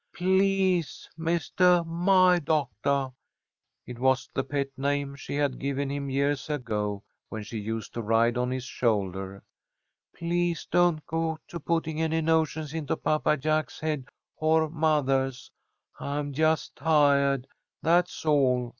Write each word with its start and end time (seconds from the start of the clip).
"Please, 0.15 1.07
Mistah 1.15 1.83
My 1.85 2.39
Doctah," 2.39 3.13
it 3.85 3.99
was 3.99 4.27
the 4.33 4.43
pet 4.43 4.69
name 4.75 5.15
she 5.15 5.35
had 5.35 5.59
given 5.59 5.91
him 5.91 6.09
years 6.09 6.49
ago 6.49 7.03
when 7.29 7.43
she 7.43 7.59
used 7.59 7.93
to 7.93 8.01
ride 8.01 8.35
on 8.35 8.49
his 8.49 8.63
shoulder, 8.63 9.43
"please 10.15 10.65
don't 10.71 11.05
go 11.05 11.37
to 11.47 11.59
putting 11.59 12.01
any 12.01 12.19
notions 12.21 12.73
into 12.73 12.97
Papa 12.97 13.37
Jack's 13.37 13.79
head 13.79 14.05
or 14.37 14.71
mothah's. 14.71 15.51
I'm 15.99 16.33
just 16.33 16.77
ti'ahed. 16.77 17.45
That's 17.83 18.25
all. 18.25 18.69